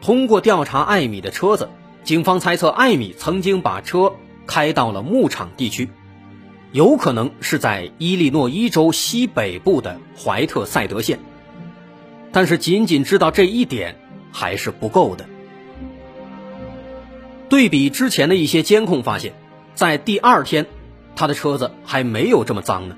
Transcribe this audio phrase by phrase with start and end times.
[0.00, 1.68] 通过调查艾米的车子，
[2.04, 4.12] 警方猜测艾米曾经把车
[4.46, 5.88] 开到了牧场地区，
[6.72, 11.18] 有可能是在伊利诺伊州西北部的怀特塞德县。
[12.32, 13.96] 但是仅仅知道这一点
[14.32, 15.26] 还是不够的。
[17.48, 19.32] 对比之前的一些监控发现，
[19.74, 20.66] 在第二天。
[21.16, 22.96] 他的车子还没有这么脏呢，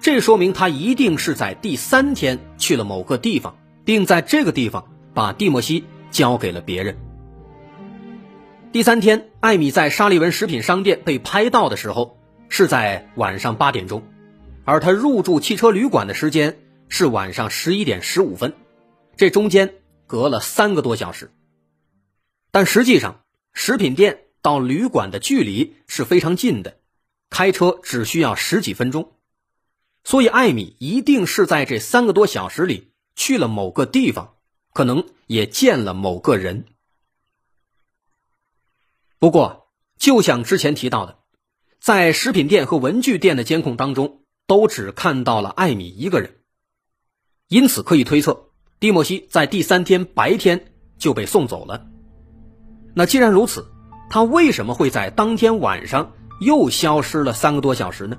[0.00, 5.84] 这说明他一定是在第三天去了某个地方，并在这个地方把蒂莫西
[6.18, 6.98] 交给了别人。
[8.72, 14.02] 第三天，艾米在沙利文食品商店被拍到的时候是在晚上八点钟，
[14.64, 16.58] 而他入住汽车旅馆的时间
[16.88, 18.54] 是晚上十一点十五分，
[19.16, 19.74] 这中间
[20.08, 21.30] 隔了三个多小时。
[22.50, 23.20] 但实际上，
[23.52, 26.78] 食品店到旅馆的距离是非常近的。
[27.30, 29.12] 开车只需要十几分钟，
[30.02, 34.34] 所以艾米一定是在这三个多小时里去了某个地方，
[34.72, 36.64] 可能也见了某个人。
[39.18, 41.18] 不过，就像之前提到的，
[41.80, 46.36] 在食品店和文具店的监控当中，都只看到了艾米一个人，
[47.48, 51.86] 因此可以推测，蒂莫西在第三天白天就被送走了。
[52.94, 53.66] 那既然如此，
[54.10, 56.12] 他为什么会在当天晚上？
[56.40, 58.16] 又消失了三个多小时呢，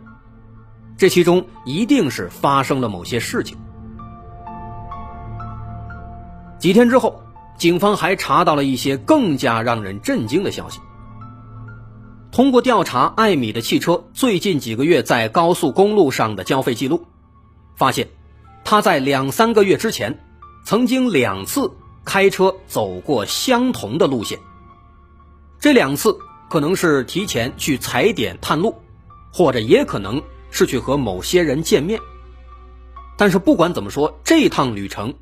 [0.97, 3.57] 这其中一定是发生了某些事情。
[6.59, 7.23] 几天之后，
[7.57, 10.79] 警方还查到了一些更加让人震惊的消息。
[12.31, 17.05] 通过调查艾米的汽车最近几个月在高速公路上的交费记录，
[17.75, 18.07] 发现
[18.63, 20.19] 他在两三个月之前
[20.63, 21.71] 曾经两次
[22.05, 24.37] 开车走过相同的路线，
[25.59, 26.17] 这两次。
[26.51, 28.73] 可能是提前去踩点探路，
[29.31, 30.19] 或者也可能
[30.49, 31.99] 是去和某些人见面。
[33.15, 35.13] 但是不管怎么说，这趟旅程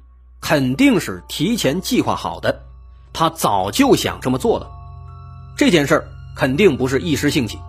[0.48, 2.64] 肯定是提前计划好的，
[3.12, 4.72] 他早就想这么做了。
[5.58, 7.60] 这件事儿肯定不是一时兴起。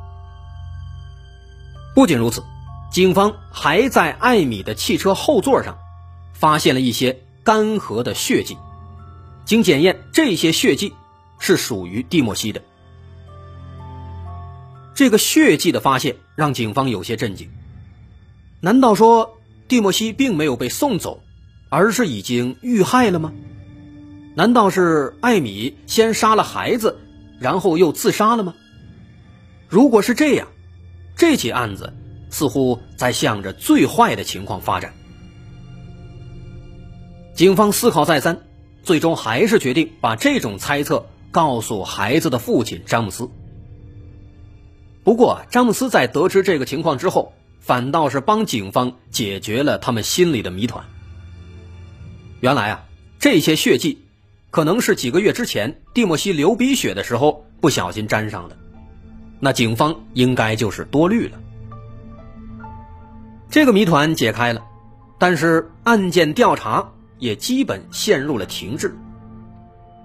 [1.92, 2.44] 不仅如此，
[2.92, 5.76] 警方还在艾米的汽车后座上
[6.34, 8.56] 发现了一些干涸的血迹。
[9.44, 10.94] 经检验，这些血迹
[11.40, 12.62] 是属于蒂莫西的。
[14.94, 17.50] 这个血迹的发现让警方有些震惊。
[18.60, 21.24] 难道说蒂莫西并没有被送走，
[21.68, 23.32] 而是已经遇害了吗？
[24.34, 26.98] 难道是艾米先杀了孩子，
[27.40, 28.54] 然后又自杀了吗？
[29.68, 30.48] 如果是这样，
[31.16, 31.92] 这起案子
[32.30, 34.94] 似乎在向着最坏的情况发展。
[37.34, 38.40] 警方思考再三，
[38.82, 43.28] 最终还是决定把这种猜测告诉孩子的父亲詹姆斯。
[45.04, 50.84] 不过，詹姆斯在得知这个情况之后，反倒是帮警方解决了他们心里的谜团。
[52.40, 52.84] 原来啊，
[53.18, 54.04] 这些血迹
[54.50, 58.56] 可能是几个月之前蒂莫西流鼻血的时候不小心沾上的，
[59.40, 61.38] 那警方应该就是多虑了。
[63.50, 64.62] 这个谜团解开了，
[65.18, 68.96] 但是案件调查也基本陷入了停滞。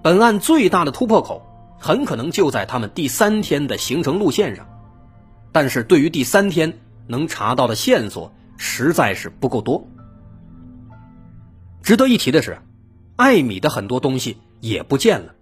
[0.02, 1.46] 本案最大的突破口
[1.80, 4.68] 很可能就在他们第三天的行程路线上。
[5.52, 6.74] 但是对于第三天
[7.06, 9.88] 能查到的线索实在是不够多。
[11.84, 12.60] 值得一提的是，
[13.18, 15.36] 艾米的很多东西也不见了，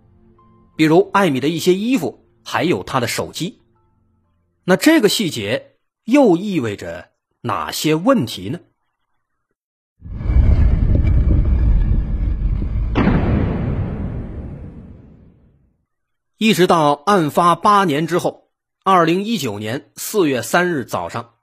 [0.76, 3.60] 比如艾米的一些衣服，还有她的手机。
[4.64, 7.10] 那这个细节又意味着
[7.42, 8.60] 哪些问题呢？
[16.38, 18.50] 一直到案发八年之后。
[18.84, 21.36] 二零一九年四月三日早上，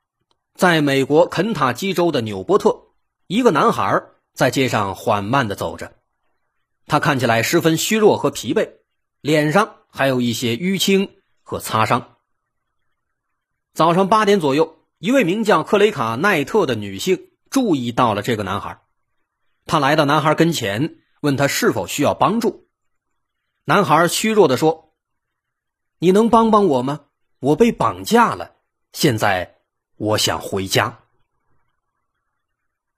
[0.56, 2.88] 在美国肯塔基州的纽波特，
[3.28, 4.02] 一个男孩
[4.38, 5.96] 在街上缓慢的走着，
[6.86, 8.74] 他看起来十分虚弱和疲惫，
[9.20, 12.14] 脸上还有一些淤青和擦伤。
[13.74, 18.80] 早上八点左右，一位名叫克雷卡奈特的女性注意到了这个男孩，
[19.66, 22.68] 她来到男孩跟前，问他是否需要帮助。
[23.64, 24.94] 男孩虚弱的说
[25.98, 27.06] ：“你能帮帮我吗？”
[27.42, 28.54] 我被绑架了，
[28.92, 29.56] 现在
[29.96, 31.00] 我想回家。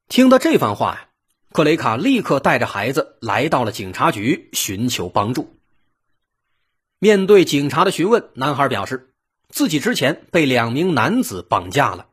[0.06, 1.06] 听到这番话呀，
[1.52, 5.49] 克雷卡立刻带着孩子来到了警察局寻求帮助。
[7.00, 9.12] 面对警察的询问，男孩表示
[9.49, 12.06] 自己之前被两名男子绑架了，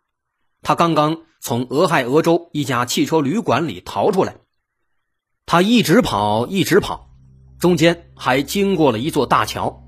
[0.63, 4.37] 他刚刚从俄亥俄州一家汽车旅馆里逃出来，
[5.45, 7.09] 他一直跑，一直跑，
[7.59, 9.83] 中间还经过了一座大桥，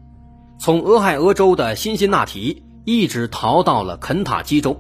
[0.60, 4.80] 从俄亥俄州的辛辛那提一直逃到了肯塔基州。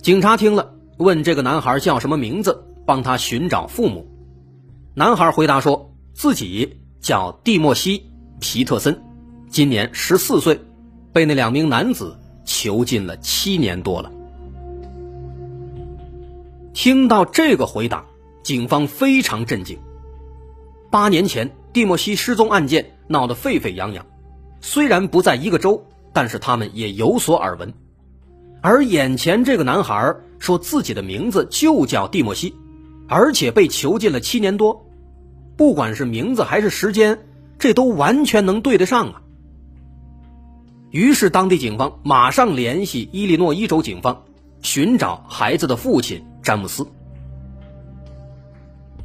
[0.00, 4.06] 警察听了，问这个男孩叫什么名字，帮他寻找父母。
[4.94, 7.98] 男孩回答说自己叫蒂莫西·
[8.40, 9.02] 皮特森，
[9.50, 10.60] 今年十四岁，
[11.12, 14.10] 被那两名男子囚禁了七年多了。
[16.72, 18.04] 听到这个回答，
[18.42, 19.78] 警方非常震惊。
[20.90, 24.06] 八年前，蒂莫西失踪案件闹得沸沸扬扬，
[24.60, 27.74] 虽然不在一个州，但是他们也有所耳闻。
[28.62, 32.54] 而眼前这个男孩说自己的名字就叫蒂莫西，
[33.08, 34.86] 而且被囚禁了七年多，
[35.56, 37.20] 不管是名字还是时间，
[37.58, 39.22] 这都完全能对得上啊。
[40.90, 44.24] 于是当地警方马上联系伊利诺伊州警方，
[44.62, 46.86] 寻找孩子的父亲詹姆斯。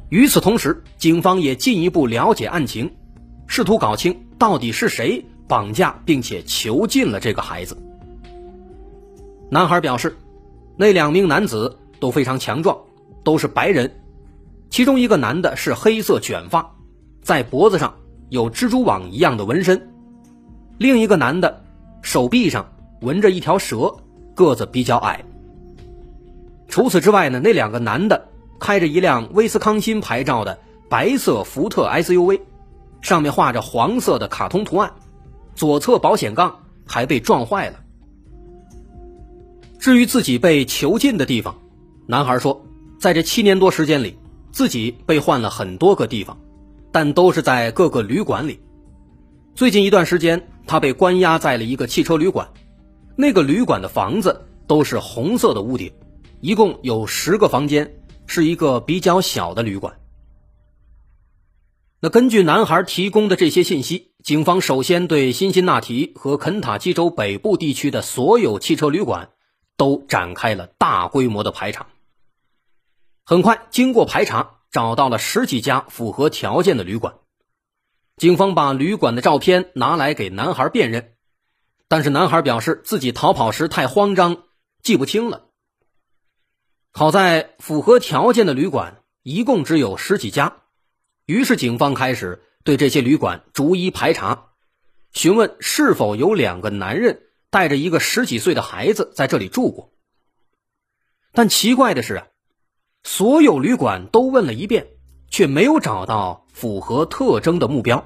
[0.10, 2.92] 与此同时，警方也进一步了解案情，
[3.48, 7.78] 试图搞清到底是谁绑架并且囚禁了这个孩子。
[9.50, 10.18] 男孩表示，
[10.78, 12.78] 那两名男子都非常强壮，
[13.24, 13.92] 都是白人。
[14.70, 16.76] 其中一个男的是黑色卷发，
[17.22, 17.94] 在脖子上
[18.30, 19.78] 有蜘蛛网一样的纹身；
[20.78, 21.64] 另一个男的
[22.02, 22.72] 手臂上
[23.02, 23.94] 纹着一条蛇，
[24.34, 25.24] 个子比较矮。
[26.68, 28.30] 除此之外呢，那两个男的
[28.60, 30.58] 开着一辆威斯康辛牌照的
[30.90, 32.40] 白色福特 SUV，
[33.02, 34.94] 上面画着黄色的卡通图案，
[35.54, 37.80] 左侧保险杠还被撞坏了。
[39.80, 41.58] 至于自己被囚禁的地方，
[42.08, 42.61] 男孩说，
[43.02, 44.16] 在这七年多时间里，
[44.52, 46.38] 自己被换了很多个地方，
[46.92, 48.60] 但都是在各个旅馆里。
[49.56, 52.48] 最近一段时间，他被关押在了一个汽车旅馆，
[53.16, 55.92] 那个旅馆的房子都是红色的屋顶，
[56.42, 57.92] 一共有十个房间，
[58.28, 59.96] 是一个比较小的旅馆。
[62.02, 69.30] 那根据男孩提供的这些信息，警方首先对辛辛那提和肯塔基州北部地区的所有汽车旅馆。
[69.78, 71.88] 都展开了大规模的排查。
[73.32, 77.14] 很快，经过排查，找到了十几家符合条件的旅馆。
[78.18, 81.14] 警方把旅馆的照片拿来给男孩辨认，
[81.88, 84.44] 但是男孩表示自己逃跑时太慌张，
[84.84, 85.46] 记不清了。
[86.92, 90.58] 好在符合条件的旅馆一共只有十几家，
[91.26, 94.48] 于是警方开始对这些旅馆逐一排查，
[95.14, 97.22] 询问是否有两个男人。
[97.50, 99.94] 带着一个十几岁的孩子在这里住过，
[101.32, 102.28] 但奇怪的是啊，
[103.04, 104.88] 所有旅馆都问了一遍，
[105.30, 108.06] 却没有找到符合特征的目标。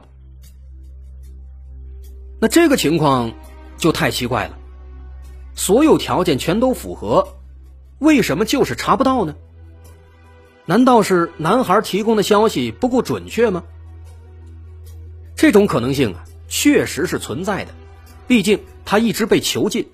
[2.39, 3.33] 那这个情况
[3.77, 4.57] 就太奇怪了，
[5.56, 7.27] 所有条件全都符合，
[7.99, 9.35] 为什么就是查不到呢？
[10.66, 13.64] 难道是男孩提供的消息不够准确吗？
[15.35, 17.73] 这种可能性啊，确实是存在的，
[18.28, 18.59] 毕竟。
[18.87, 19.87] 他一直被囚禁，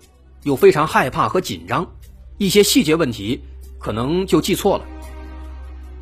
[0.43, 1.95] 又非常害怕和紧张，
[2.37, 3.41] 一些细节问题
[3.81, 4.85] 可能就记错了。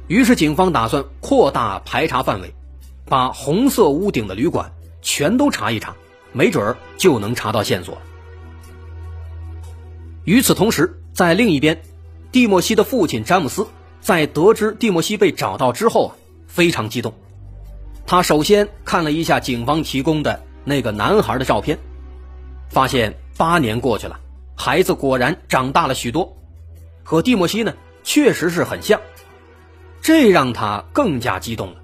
[0.07, 2.53] 于是警方打算扩大排查范围，
[3.05, 4.71] 把红色屋顶的旅馆
[5.01, 5.95] 全都查一查，
[6.33, 7.97] 没准儿就能查到线索。
[10.25, 11.81] 与此同时，在另一边，
[12.31, 13.65] 蒂莫西的父亲詹姆斯
[14.01, 16.15] 在得知蒂莫西被找到之后啊，
[16.47, 17.13] 非常激动。
[18.05, 21.79] 他首先看了一下警方提供的那个男孩的照片。
[22.69, 24.19] 发现八年过去了，
[24.55, 26.37] 孩子果然长大了许多，
[27.09, 27.73] 和蒂莫西呢
[28.03, 29.01] 确实是很像，
[29.99, 31.77] 这让他更加激动了。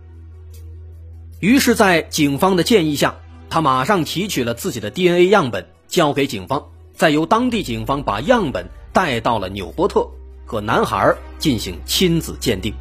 [1.39, 3.15] 于是，在警方的建议下，
[3.50, 10.08] 他马上提取了自己的 DNA 样本交给警方，再由当地警方把样本带到了纽波特，
[10.46, 12.72] 和男孩进行亲子鉴定。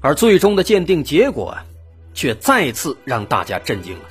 [0.00, 1.64] 而最终的鉴定结果啊，
[2.12, 4.04] 却再次让大家震惊了。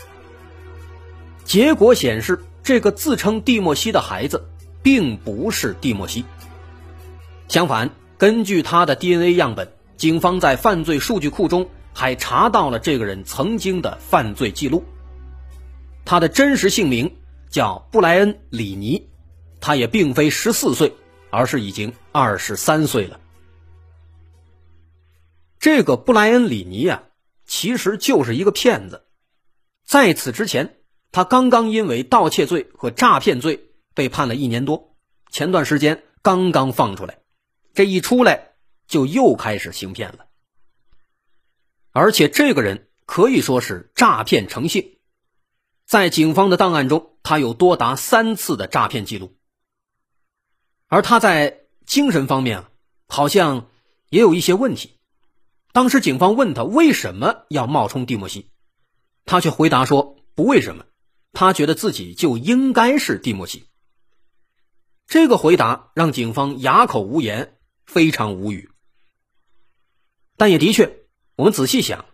[1.43, 4.45] 结果显示，这个自称蒂莫西的孩子，
[4.83, 6.25] 并不是蒂莫西。
[7.47, 14.83] 相反，根据他的 DNA 样本，警方在犯罪数据库中还查到了这个人曾经的犯罪记录。
[16.05, 17.17] 他的真实姓名
[17.49, 19.09] 叫布莱恩·里尼，
[19.59, 20.93] 他也并非十四岁，
[21.29, 23.19] 而是已经二十三岁了。
[25.59, 27.03] 这个布莱恩·里尼啊，
[27.45, 29.03] 其实就是一个骗子，
[29.85, 30.77] 在此之前。
[31.13, 33.65] 他刚刚因为盗窃罪和诈骗罪
[34.01, 34.95] 被判了一年多，
[35.29, 37.19] 前段时间刚刚放出来，
[37.75, 38.53] 这一出来
[38.87, 40.25] 就又开始行骗了。
[41.91, 44.97] 而且这个人可以说是诈骗成性。
[45.85, 49.37] 在警方的档案中，他有多达三次的诈骗记录。
[50.87, 52.71] 而他在精神方面啊，
[53.07, 53.69] 好像
[54.09, 54.97] 也有一些问题。
[55.73, 58.49] 当时警方问他为什么要冒充蒂莫西，
[59.25, 60.85] 他却回答说不为什么，
[61.33, 63.67] 他觉得自己就应该是蒂莫西。
[65.11, 68.69] 这个回答让警方哑口无言，非常无语。
[70.37, 70.99] 但也的确，
[71.35, 72.05] 我们仔细想，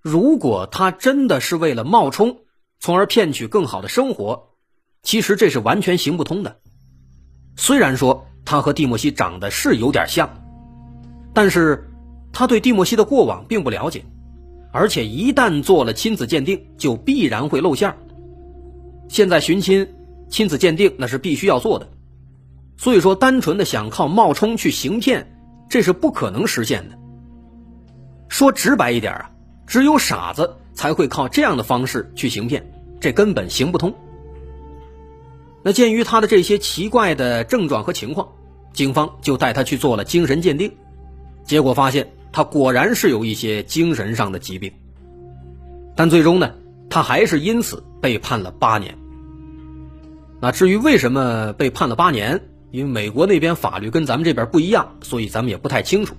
[0.00, 2.38] 如果他真的是为了冒充，
[2.78, 4.50] 从而骗取更好的生活，
[5.02, 6.60] 其实这是完全行不通的。
[7.56, 10.30] 虽然说他和蒂莫西长得是有点像，
[11.34, 11.88] 但是。
[12.32, 14.04] 他对蒂莫西的过往并不了解，
[14.72, 17.92] 而且一旦做了亲子鉴定，就必然会露馅
[19.08, 19.96] 现在寻亲、
[20.28, 21.88] 亲子鉴定那是必须要做的，
[22.80, 25.30] 所以说单纯的想靠冒充去行骗，
[25.68, 26.96] 这是不可能实现的。
[28.28, 29.30] 说直白一点啊，
[29.66, 33.94] 只有傻子才会靠这样的方式去行骗，这根本行不通。
[35.62, 38.26] 那鉴于他的这些奇怪的症状和情况，
[38.72, 40.72] 警方就带他去做了精神鉴定，
[41.44, 42.10] 结果发现。
[42.32, 44.72] 他果然是有一些精神上的疾病，
[45.96, 46.54] 但最终呢，
[46.88, 48.96] 他还是因此被判了八年。
[50.40, 56.14] 那至于为什么被判了八年，因为美国那边法律跟咱们这边不一样，所以咱们也不太清楚。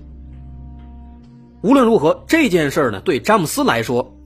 [1.62, 4.16] 无论如何，这件事呢，对詹姆斯来说，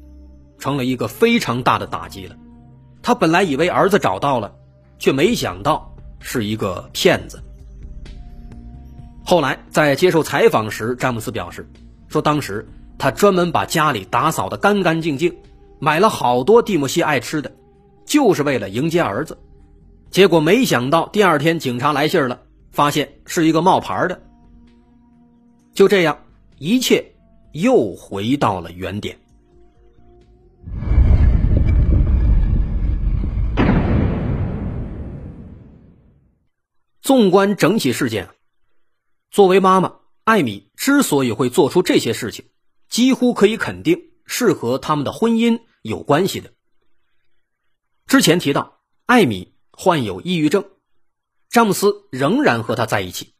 [0.58, 2.34] 成了一个非常大的打击了。
[3.02, 4.54] 他本来以为儿子找到了，
[4.98, 7.42] 却没想到是一个骗子。
[9.24, 11.68] 后来在接受采访时，詹姆斯表示，
[12.08, 12.66] 说当时
[12.98, 15.36] 他专门把家里打扫得干干净净，
[15.78, 17.52] 买了好多蒂莫西爱吃的，
[18.04, 19.38] 就是为了迎接儿子。
[20.10, 24.22] 结果没想到第二天警察来信了，发现是一个冒牌的。
[25.74, 26.18] 就这样，
[26.58, 27.04] 一切
[27.52, 29.18] 又回到了原点。
[37.02, 38.28] 纵观整起事件。
[39.30, 42.46] 作为妈妈，艾米之所以会做出这些事情，
[42.88, 46.50] 几乎可以肯定是和他们的婚姻有关系的。
[48.06, 50.64] 之前提到，艾米患有抑郁症，
[51.50, 53.34] 詹姆斯仍然和她在一起，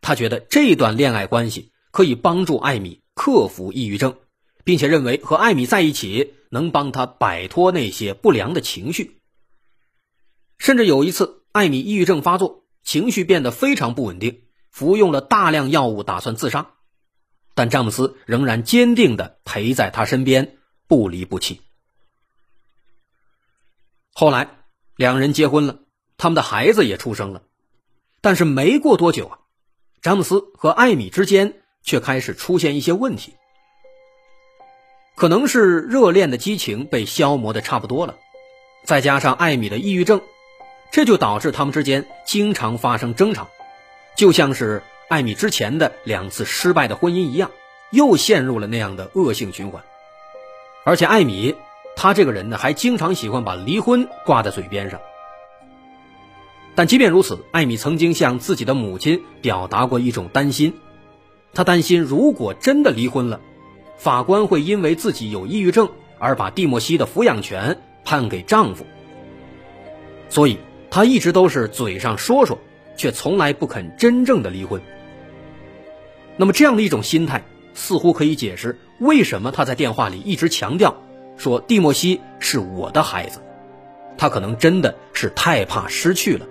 [0.00, 4.16] 他觉得这段恋爱关系可以帮助艾米克服抑郁症，
[4.64, 9.20] 并且认为和艾米在一起能帮她摆脱那些不良的情绪。
[10.56, 14.42] 甚至有一次，艾米抑郁症发作，情绪变得非常不稳定。
[14.70, 16.70] 服用了大量药物，打算自杀，
[17.54, 21.60] 但詹姆斯仍然坚定的陪在他身边，不离不弃。
[24.14, 24.61] 后来，
[25.02, 25.80] 两人结婚了，
[26.16, 27.42] 他们的孩子也出生了，
[28.20, 29.38] 但是没过多久啊，
[30.00, 33.34] 詹姆斯和艾米之间却开始出现一些问题。
[35.16, 38.14] 可能是热恋的激情被消磨的差不多了，
[38.84, 40.22] 再加上艾米的抑郁症，
[40.92, 43.50] 这就导致他们之间经常发生争吵。
[44.16, 47.50] 就像是艾米之前的两次失败的婚姻一样，
[47.90, 49.82] 又陷入了那样的恶性循环。
[50.84, 51.56] 而且艾米，
[51.96, 55.00] 她这个人呢，还经常喜欢把离婚挂在嘴边上。
[56.74, 60.74] 但即便如此，艾米曾经向自己的母亲表达过一种担心，
[61.54, 63.40] 她担心如果真的离婚了，
[63.96, 68.86] 法官会因为自己有抑郁症而把蒂莫西的抚养权判给丈夫。
[70.28, 70.58] 所以
[70.90, 72.58] 她一直都是嘴上说说。
[72.94, 74.80] 却从来不肯真正的离婚。
[76.36, 81.02] 那么这样的一种心态，似乎可以解释为什么他在电话里一直强调
[81.36, 83.40] 说蒂莫西是我的孩子。
[84.18, 86.46] 他可能真的是太怕失去了。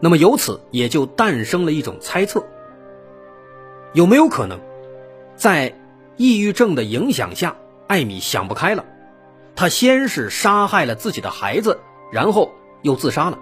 [0.00, 2.44] 那么由此也就诞生了一种猜测：
[3.92, 4.58] 有没有可能，
[5.36, 5.72] 在
[6.16, 7.56] 抑郁症的影响下，
[7.86, 8.84] 艾米想不开了，
[9.54, 11.78] 他先是杀害了自己的孩子，
[12.10, 13.38] 然后又自杀了？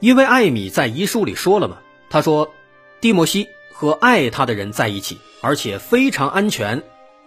[0.00, 1.78] 因为艾米在遗书里说了嘛，
[2.10, 2.50] 他说，
[3.00, 6.82] 蒂莫西和爱他的人在一起，而且非常安全，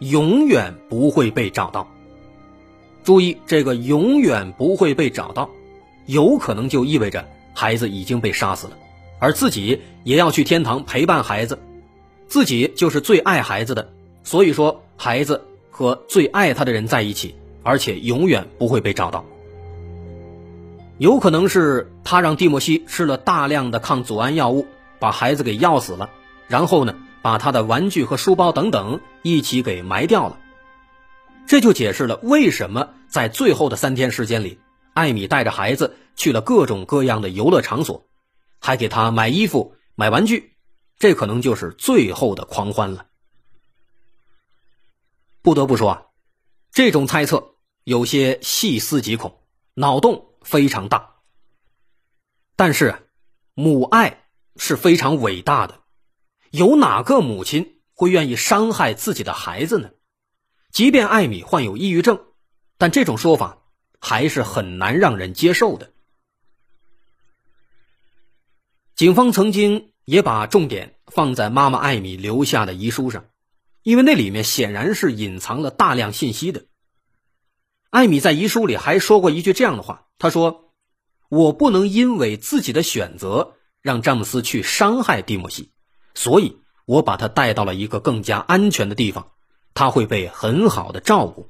[0.10, 1.88] 永远不会被找到。
[3.04, 5.50] 注意，这个永远不会被找到，
[6.06, 8.78] 有可能就意味着孩子已经被杀死了，
[9.20, 11.60] 而自己也要去天堂陪伴孩子，
[12.28, 13.92] 自己就是最爱孩子的，
[14.24, 19.26] 所以说孩子和最爱他的人在一起，而且永远不会被找到。
[20.98, 24.66] 有可能是他让蒂莫西吃了大量的抗组胺药物，
[25.00, 26.10] 把孩子给药死了，
[26.48, 30.40] 然后呢，把他的玩具和书包等等一起给埋掉了。
[31.48, 34.60] 这就解释了为什么在最后的三天时间里，
[34.94, 38.06] 艾米带着孩子去了各种各样的游乐场所，
[38.60, 40.54] 还给他买衣服、买玩具，
[41.00, 43.08] 这可能就是最后的狂欢了。
[45.42, 46.04] 不得不说啊，
[46.72, 49.42] 这种猜测有些细思极恐，
[49.74, 51.16] 脑洞非常大。
[52.56, 53.10] 但是，
[53.54, 54.26] 母爱
[54.56, 55.82] 是非常伟大的，
[56.54, 59.90] 有哪个母亲会愿意伤害自己的孩子呢？
[60.72, 62.28] 即便艾米患有抑郁症，
[62.78, 63.64] 但这种说法
[64.00, 65.92] 还是很难让人接受的。
[68.94, 73.26] 警方曾经也把重点放在妈妈艾米留下的遗书上，
[73.82, 76.66] 因为那里面显然是隐藏了大量信息的。
[77.90, 80.72] 艾米在遗书里还说过一句这样的话：“她说，
[81.30, 85.72] 我不能因为自己的选择让詹姆斯去伤害蒂莫西，
[86.14, 89.28] 所以我把他带到了一个更加安全的地方。”
[89.76, 91.50] 他会被很好的照顾。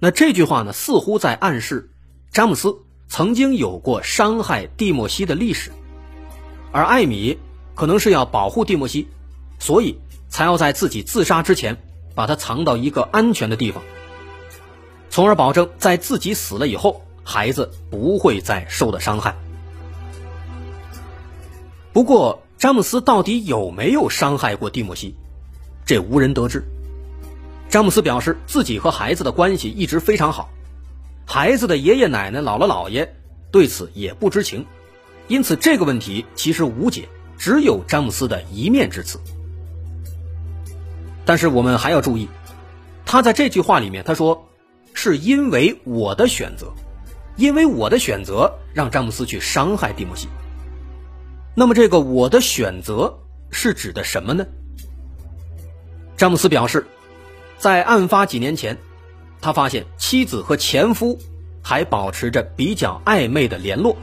[0.00, 1.90] 那这句话呢，似乎在暗示
[2.32, 2.74] 詹姆斯
[3.08, 5.70] 曾经有过伤害蒂莫西的历史，
[6.72, 7.38] 而艾米
[7.74, 9.06] 可能是要保护蒂莫西，
[9.58, 9.98] 所以
[10.30, 11.76] 才要在自己自杀之前
[12.14, 13.82] 把他藏到一个安全的地方，
[15.10, 19.36] 从而保证在自己死了以后，孩子不会再受到伤害。
[21.92, 25.14] 不过，詹姆斯到底有没有伤害过蒂莫西，
[25.86, 26.64] 这无人得知。
[27.68, 30.50] 詹姆斯表示，自己和孩子的关系一直非常好，
[31.24, 33.14] 孩子的爷爷奶奶、姥姥姥爷
[33.52, 34.66] 对此也不知情，
[35.28, 39.20] 因此这个问题其实无解，只有詹姆斯的一面之词。
[41.24, 42.28] 但是我们还要注意，
[43.06, 44.48] 他在这句话里面他说
[44.94, 46.72] ：“是因为我的选择，
[47.36, 50.26] 因为我的选择让詹姆斯去伤害蒂莫西。”
[51.58, 53.18] 那么这个“我的选择”
[53.50, 54.46] 是指的什么呢？
[56.16, 56.86] 詹姆斯表示。
[57.58, 58.78] 在案发几年前，
[59.40, 61.18] 他发现妻子和前夫
[61.60, 63.96] 还保持着比较暧昧的联络。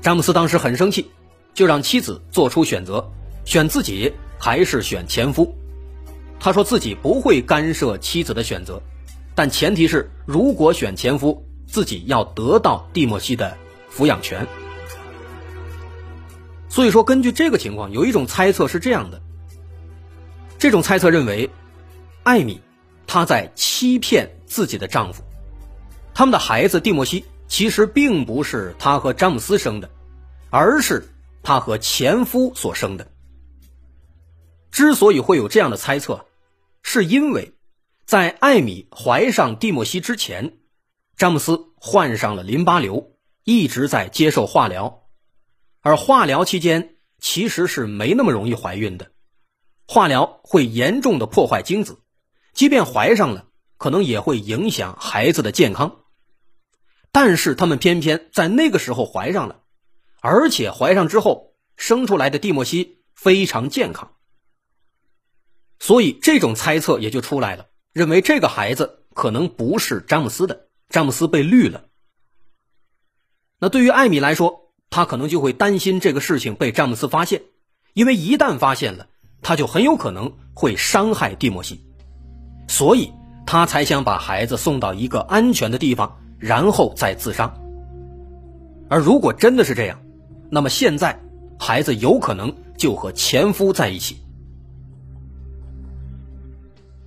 [0.00, 1.10] 詹姆斯当时很生气，
[1.52, 3.06] 就让妻子做出选择，
[3.44, 5.54] 选自己还是选前夫。
[6.40, 8.80] 他说自己不会干涉妻子的选择，
[9.34, 13.54] 但前提是如果选前夫，自己要得到蒂莫西的
[13.94, 14.46] 抚养权。
[16.78, 19.20] 所以说，根据这个情况，有一种猜测是这样的：
[20.60, 21.50] 这种猜测认为。
[22.22, 22.60] 艾米，
[23.04, 25.24] 她在欺骗自己的丈夫。
[26.14, 29.90] 他们的孩子蒂莫西其实并不是她和詹姆斯生的，
[30.50, 31.08] 而是
[31.42, 33.10] 她和前夫所生的。
[34.70, 36.26] 之所以会有这样的猜测，
[36.84, 37.54] 是因为，
[38.06, 40.52] 在艾米怀上蒂莫西之前，
[41.16, 43.10] 詹姆斯患上了淋巴瘤，
[43.42, 45.07] 一直在接受化疗，
[45.80, 49.12] 而化疗期间其实是没那么容易怀孕的，
[49.86, 51.98] 化疗会严重的破坏精子。
[52.52, 56.04] 即便怀上了，可能也会影响孩子的健康。
[57.12, 59.62] 但是他们偏偏在那个时候怀上了，
[60.20, 64.14] 而且怀上之后生出来的蒂莫西非常健康。
[65.78, 71.84] 所以这种猜测也就出来了，认为这个孩子可能不是詹姆斯的，詹姆斯被绿了。
[73.60, 77.42] 那对于艾米来说，他可能就会担心这个事情被詹姆斯发现，
[77.94, 79.06] 因为一旦发现了，
[79.42, 81.84] 他就很有可能会伤害蒂莫西。
[82.68, 83.12] 所以，
[83.46, 87.54] 他才想把孩子送到一个安全的地方，然后再自杀。
[88.88, 90.00] 而如果真的是这样，
[90.50, 91.20] 那么现在
[91.58, 94.16] 孩子有可能就和前夫在一起。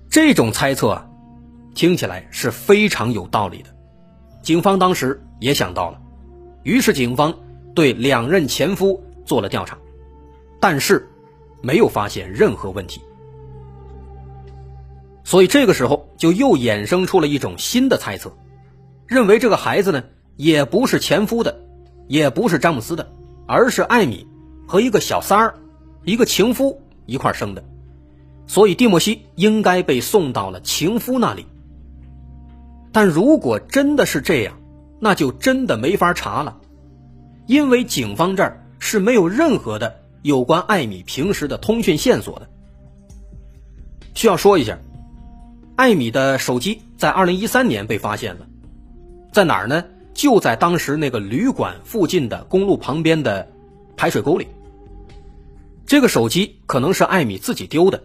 [0.08, 1.08] 这种猜测啊，
[1.74, 3.70] 听起来是非常有道理的。
[4.42, 6.00] 警方当时也想到了，
[6.64, 7.34] 于是警方
[7.74, 9.78] 对两任前夫做了调查，
[10.60, 11.08] 但是
[11.60, 13.00] 没有发现任何问题。
[15.24, 18.32] 所以这个时候就又衍生出了一种新的猜测，
[19.06, 20.04] 认为这个孩子呢
[20.36, 21.60] 也不是前夫的，
[22.08, 23.10] 也不是詹姆斯的，
[23.46, 24.26] 而是艾米
[24.66, 25.54] 和一个小三儿、
[26.04, 27.64] 一个情夫一块生的。
[28.46, 31.46] 所以蒂莫西应该被送到了情夫那里。
[32.90, 34.58] 但如果真的是这样，
[35.00, 36.58] 那就真的没法查了，
[37.46, 42.48] 因为警方这儿是没有任何的有关艾米平时的通讯线索的。
[44.14, 44.78] 需要说一下。
[45.74, 48.46] 艾米的手机在二零一三年被发现了，
[49.32, 49.84] 在哪儿呢？
[50.12, 53.48] 就在当时那个旅馆附近的公路旁边的
[53.96, 54.46] 排水沟里。
[55.86, 58.04] 这个手机可能是艾米自己丢的，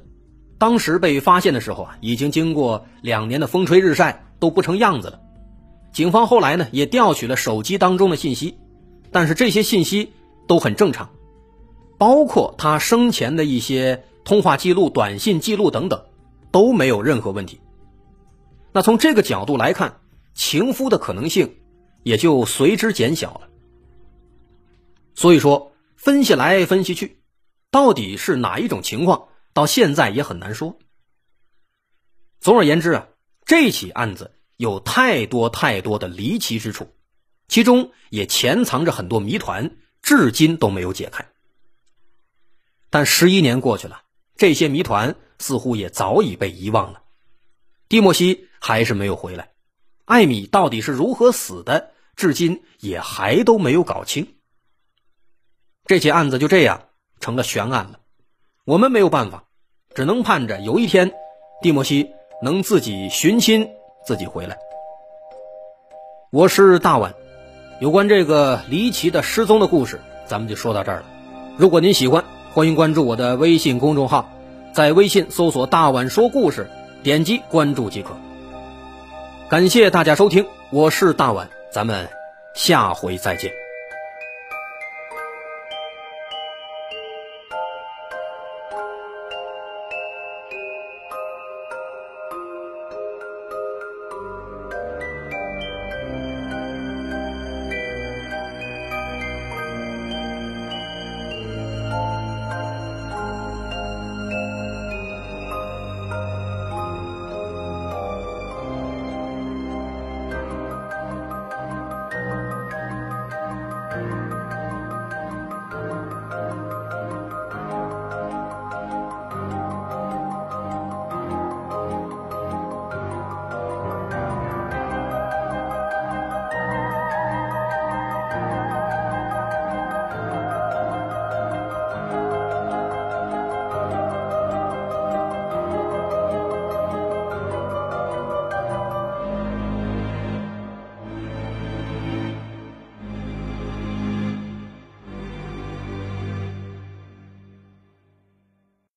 [0.57, 5.19] 当时被发现的时候啊，已经经过两年的风吹日晒，都不成样子了。
[5.91, 8.57] 警方后来呢也调取了手机当中的信息，
[9.11, 10.13] 但是这些信息
[10.47, 11.09] 都很正常，
[11.97, 16.05] 包括他生前的一些通话记录、短信记录等等。
[16.49, 17.59] 都没有任何问题。
[18.71, 19.99] 那从这个角度来看，
[20.33, 21.57] 情夫的可能性
[22.03, 23.49] 也就随之减小了。
[25.13, 27.19] 所以说，分析来分析去，
[27.69, 30.79] 到底是哪一种情况，到现在也很难说。
[32.39, 33.07] 总而言之啊，
[33.45, 36.87] 这起案子有太多太多的离奇之处，
[37.47, 41.25] 其中也潜藏着很多谜团，至今都没有解开。
[42.89, 44.01] 但十一年过去了，
[44.35, 47.01] 这些谜团似乎也早已被遗忘了。
[47.89, 49.51] 蒂莫西还是没有回来，
[50.05, 54.35] 艾米到底是如何死的，至今也还都没有搞清。
[55.85, 56.89] 这起案子就这样
[57.21, 57.99] 成了悬案了，
[58.65, 59.45] 我们没有办法，
[59.95, 61.13] 只能盼着有一天，
[61.61, 62.09] 蒂莫西
[62.43, 63.69] 能自己寻亲，
[64.05, 64.57] 自己回来。
[66.29, 67.15] 我是大碗，
[67.79, 71.05] 有关这个离奇的失踪的故事，咱们就说到这儿了。
[71.57, 74.31] 如果您喜欢，欢迎关注我的微信公众号，
[74.73, 76.69] 在微信搜索“大碗说故事”。
[77.03, 78.17] 点击关注即可。
[79.47, 82.09] 感谢大家收听，我是大碗，咱们
[82.55, 83.66] 下回再见。